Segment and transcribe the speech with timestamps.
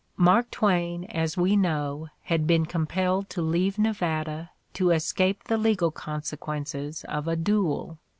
[0.17, 5.91] Mark Twain, as we know, had been compelled to leave Nevada to escape the legal
[5.91, 7.99] con sequences of a duel.